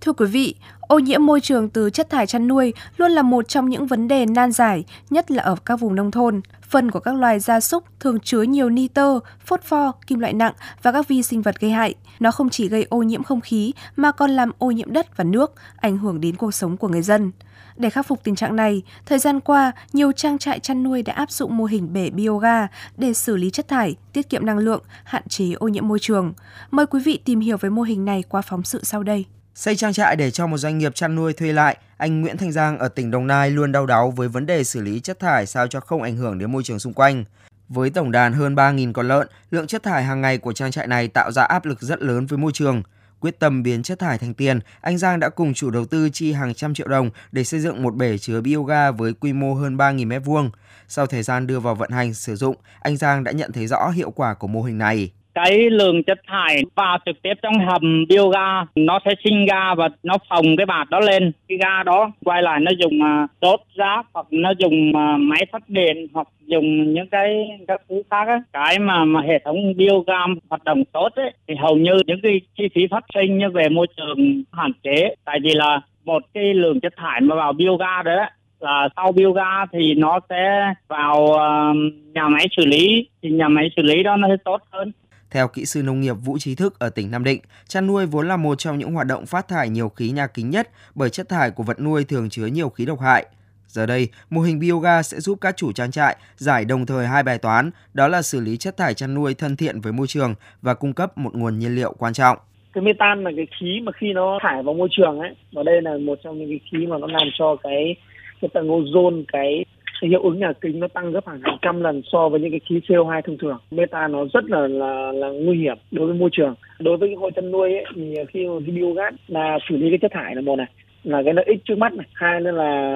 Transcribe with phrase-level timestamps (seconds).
[0.00, 3.48] Thưa quý vị, ô nhiễm môi trường từ chất thải chăn nuôi luôn là một
[3.48, 6.40] trong những vấn đề nan giải, nhất là ở các vùng nông thôn.
[6.68, 10.52] Phân của các loài gia súc thường chứa nhiều nitơ, phốt pho, kim loại nặng
[10.82, 11.94] và các vi sinh vật gây hại.
[12.20, 15.24] Nó không chỉ gây ô nhiễm không khí mà còn làm ô nhiễm đất và
[15.24, 17.32] nước, ảnh hưởng đến cuộc sống của người dân.
[17.76, 21.12] Để khắc phục tình trạng này, thời gian qua, nhiều trang trại chăn nuôi đã
[21.12, 24.82] áp dụng mô hình bể bioga để xử lý chất thải, tiết kiệm năng lượng,
[25.04, 26.32] hạn chế ô nhiễm môi trường.
[26.70, 29.24] Mời quý vị tìm hiểu về mô hình này qua phóng sự sau đây.
[29.54, 32.52] Xây trang trại để cho một doanh nghiệp chăn nuôi thuê lại, anh Nguyễn Thanh
[32.52, 35.46] Giang ở tỉnh Đồng Nai luôn đau đáu với vấn đề xử lý chất thải
[35.46, 37.24] sao cho không ảnh hưởng đến môi trường xung quanh.
[37.68, 40.86] Với tổng đàn hơn 3.000 con lợn, lượng chất thải hàng ngày của trang trại
[40.86, 42.82] này tạo ra áp lực rất lớn với môi trường.
[43.20, 46.32] Quyết tâm biến chất thải thành tiền, anh Giang đã cùng chủ đầu tư chi
[46.32, 49.76] hàng trăm triệu đồng để xây dựng một bể chứa bioga với quy mô hơn
[49.76, 50.50] 3.000 m2.
[50.88, 53.88] Sau thời gian đưa vào vận hành sử dụng, anh Giang đã nhận thấy rõ
[53.88, 58.04] hiệu quả của mô hình này cái lượng chất thải vào trực tiếp trong hầm
[58.08, 61.32] bioga, nó sẽ sinh ga và nó phồng cái bạt đó lên.
[61.48, 65.46] Cái ga đó quay lại nó dùng à, đốt rác hoặc nó dùng à, máy
[65.52, 68.38] phát điện hoặc dùng những cái, các thứ khác ấy.
[68.52, 70.18] cái mà mà hệ thống bioga
[70.50, 73.68] hoạt động tốt ấy, thì hầu như những cái chi phí phát sinh như về
[73.68, 75.14] môi trường hạn chế.
[75.24, 78.16] Tại vì là một cái lượng chất thải mà vào bioga đấy
[78.60, 81.72] là sau bioga thì nó sẽ vào à,
[82.14, 83.08] nhà máy xử lý.
[83.22, 84.92] Thì nhà máy xử lý đó nó sẽ tốt hơn
[85.30, 88.28] theo kỹ sư nông nghiệp Vũ Trí Thức ở tỉnh Nam Định, chăn nuôi vốn
[88.28, 91.28] là một trong những hoạt động phát thải nhiều khí nhà kính nhất bởi chất
[91.28, 93.26] thải của vật nuôi thường chứa nhiều khí độc hại.
[93.66, 97.22] Giờ đây, mô hình biogas sẽ giúp các chủ trang trại giải đồng thời hai
[97.22, 100.34] bài toán, đó là xử lý chất thải chăn nuôi thân thiện với môi trường
[100.62, 102.38] và cung cấp một nguồn nhiên liệu quan trọng.
[102.72, 105.82] Cái metan là cái khí mà khi nó thải vào môi trường ấy, và đây
[105.82, 107.96] là một trong những cái khí mà nó làm cho cái
[108.40, 109.64] cái tầng ozone, cái
[110.00, 112.60] cái hiệu ứng nhà kính nó tăng gấp hàng trăm lần so với những cái
[112.68, 113.58] khí CO2 thông thường.
[113.70, 116.54] Meta nó rất là là là nguy hiểm đối với môi trường.
[116.78, 119.98] Đối với cái hộ chăn nuôi ấy, thì khi mà biogas là xử lý cái
[119.98, 120.66] chất thải là một này
[121.04, 122.90] là cái lợi ích trước mắt này hai nữa là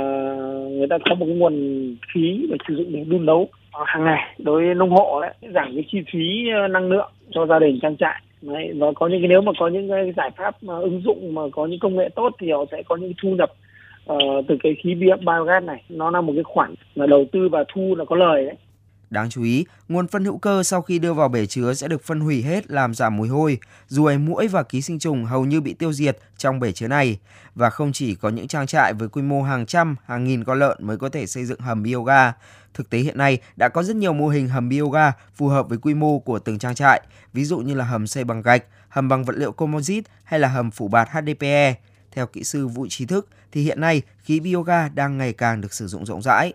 [0.70, 1.54] người ta có một cái nguồn
[2.14, 3.48] khí để sử dụng để đun nấu
[3.86, 7.46] hàng ngày đối với nông hộ đấy giảm cái chi phí ờ, năng lượng cho
[7.46, 10.30] gia đình trang trại đấy nó có những cái nếu mà có những cái giải
[10.36, 13.12] pháp mà ứng dụng mà có những công nghệ tốt thì họ sẽ có những
[13.22, 13.52] thu nhập
[14.12, 17.64] uh, từ cái khí biogas này nó là một cái khoản mà đầu tư và
[17.74, 18.56] thu là có lời đấy
[19.14, 22.04] Đáng chú ý, nguồn phân hữu cơ sau khi đưa vào bể chứa sẽ được
[22.04, 25.60] phân hủy hết làm giảm mùi hôi, ruồi, muỗi và ký sinh trùng hầu như
[25.60, 27.18] bị tiêu diệt trong bể chứa này.
[27.54, 30.58] Và không chỉ có những trang trại với quy mô hàng trăm, hàng nghìn con
[30.58, 32.32] lợn mới có thể xây dựng hầm bioga.
[32.74, 35.78] Thực tế hiện nay đã có rất nhiều mô hình hầm bioga phù hợp với
[35.78, 39.08] quy mô của từng trang trại, ví dụ như là hầm xây bằng gạch, hầm
[39.08, 41.74] bằng vật liệu composite hay là hầm phủ bạt HDPE.
[42.14, 45.74] Theo kỹ sư Vũ Trí Thức, thì hiện nay khí bioga đang ngày càng được
[45.74, 46.52] sử dụng rộng rãi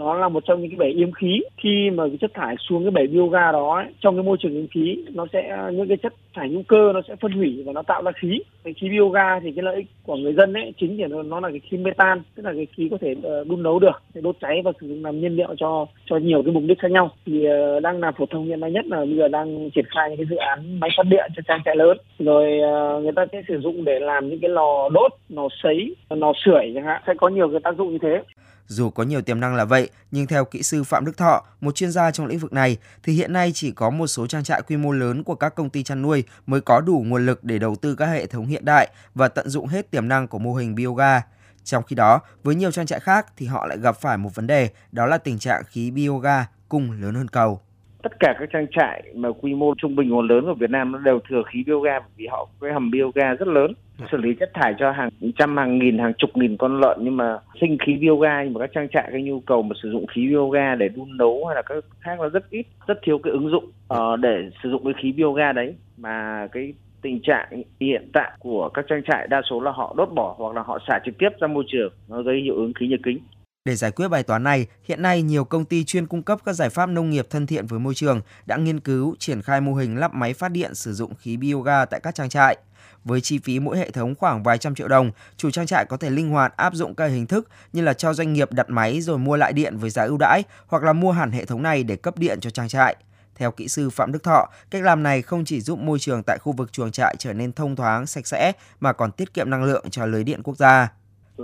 [0.00, 1.40] nó là một trong những cái bể yếm khí.
[1.62, 4.54] Khi mà cái chất thải xuống cái bể bioga đó ấy, trong cái môi trường
[4.54, 7.72] yếm khí nó sẽ những cái chất thải hữu cơ nó sẽ phân hủy và
[7.72, 8.42] nó tạo ra khí.
[8.64, 11.48] Cái khí bioga thì cái lợi ích của người dân ấy chính là nó là
[11.50, 14.36] cái khí metan tức là cái khí có thể ờ, đun nấu được để đốt
[14.40, 17.10] cháy và sử dụng làm nhiên liệu cho cho nhiều cái mục đích khác nhau.
[17.26, 20.10] Thì ờ, đang làm phổ thông hiện nay nhất là bây giờ đang triển khai
[20.10, 21.98] những cái dự án máy phát điện cho trang trại lớn.
[22.18, 25.94] Rồi ờ, người ta sẽ sử dụng để làm những cái lò đốt lò sấy
[26.10, 27.02] lò sưởi chẳng hạn.
[27.06, 28.22] Sẽ có nhiều cái tác dụng như thế
[28.70, 31.74] dù có nhiều tiềm năng là vậy, nhưng theo kỹ sư Phạm Đức Thọ, một
[31.74, 34.62] chuyên gia trong lĩnh vực này, thì hiện nay chỉ có một số trang trại
[34.62, 37.58] quy mô lớn của các công ty chăn nuôi mới có đủ nguồn lực để
[37.58, 40.54] đầu tư các hệ thống hiện đại và tận dụng hết tiềm năng của mô
[40.54, 41.22] hình bioga.
[41.64, 44.46] Trong khi đó, với nhiều trang trại khác thì họ lại gặp phải một vấn
[44.46, 47.60] đề, đó là tình trạng khí bioga cung lớn hơn cầu
[48.02, 50.92] tất cả các trang trại mà quy mô trung bình nguồn lớn của Việt Nam
[50.92, 53.72] nó đều thừa khí bioga vì họ có cái hầm bioga rất lớn.
[54.12, 57.16] Xử lý chất thải cho hàng trăm hàng nghìn hàng chục nghìn con lợn nhưng
[57.16, 60.06] mà sinh khí bioga nhưng mà các trang trại cái nhu cầu mà sử dụng
[60.06, 63.32] khí bioga để đun nấu hay là các khác nó rất ít rất thiếu cái
[63.32, 65.74] ứng dụng uh, để sử dụng cái khí bioga đấy.
[65.96, 66.72] Mà cái
[67.02, 70.54] tình trạng hiện tại của các trang trại đa số là họ đốt bỏ hoặc
[70.54, 73.18] là họ xả trực tiếp ra môi trường nó gây hiệu ứng khí nhà kính
[73.64, 76.52] để giải quyết bài toán này, hiện nay nhiều công ty chuyên cung cấp các
[76.52, 79.74] giải pháp nông nghiệp thân thiện với môi trường đã nghiên cứu triển khai mô
[79.74, 82.56] hình lắp máy phát điện sử dụng khí bioga tại các trang trại.
[83.04, 85.96] Với chi phí mỗi hệ thống khoảng vài trăm triệu đồng, chủ trang trại có
[85.96, 89.00] thể linh hoạt áp dụng các hình thức như là cho doanh nghiệp đặt máy
[89.00, 91.82] rồi mua lại điện với giá ưu đãi hoặc là mua hẳn hệ thống này
[91.82, 92.96] để cấp điện cho trang trại.
[93.34, 96.38] Theo kỹ sư Phạm Đức Thọ, cách làm này không chỉ giúp môi trường tại
[96.38, 99.64] khu vực chuồng trại trở nên thông thoáng, sạch sẽ mà còn tiết kiệm năng
[99.64, 100.88] lượng cho lưới điện quốc gia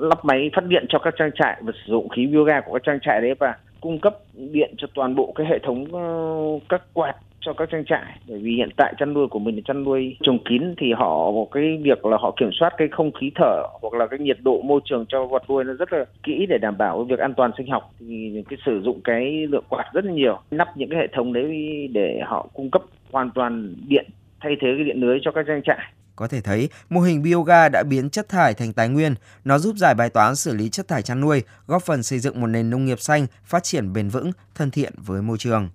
[0.01, 2.83] lắp máy phát điện cho các trang trại và sử dụng khí bioga của các
[2.85, 6.83] trang trại đấy và cung cấp điện cho toàn bộ cái hệ thống ờ, các
[6.93, 7.15] quạt
[7.47, 8.19] cho các trang trại.
[8.29, 11.31] Bởi vì hiện tại chăn nuôi của mình là chăn nuôi trồng kín thì họ
[11.31, 14.39] một cái việc là họ kiểm soát cái không khí thở hoặc là cái nhiệt
[14.43, 17.35] độ môi trường cho vật nuôi nó rất là kỹ để đảm bảo việc an
[17.35, 17.91] toàn sinh học.
[18.01, 21.33] Thì cái sử dụng cái lượng quạt rất là nhiều, nắp những cái hệ thống
[21.33, 22.83] đấy để họ cung cấp
[23.13, 24.07] hoàn toàn điện,
[24.41, 25.93] thay thế cái điện lưới cho các trang trại.
[26.17, 29.15] Có thể thấy, mô hình bioga đã biến chất thải thành tài nguyên,
[29.45, 32.41] nó giúp giải bài toán xử lý chất thải chăn nuôi, góp phần xây dựng
[32.41, 35.71] một nền nông nghiệp xanh, phát triển bền vững, thân thiện với môi trường.